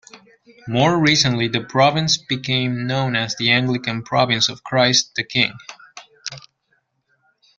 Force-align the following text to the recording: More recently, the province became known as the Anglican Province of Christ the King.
More 0.67 0.97
recently, 0.99 1.47
the 1.47 1.63
province 1.63 2.17
became 2.17 2.87
known 2.87 3.15
as 3.15 3.35
the 3.35 3.51
Anglican 3.51 4.01
Province 4.01 4.49
of 4.49 4.63
Christ 4.63 5.11
the 5.15 5.23
King. 5.23 5.53